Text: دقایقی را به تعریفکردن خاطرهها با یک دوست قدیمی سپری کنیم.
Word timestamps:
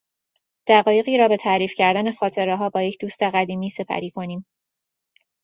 دقایقی 0.67 1.17
را 1.17 1.27
به 1.27 1.37
تعریفکردن 1.37 2.11
خاطرهها 2.11 2.69
با 2.69 2.81
یک 2.83 2.97
دوست 2.99 3.23
قدیمی 3.23 3.69
سپری 3.69 4.11
کنیم. 4.11 4.45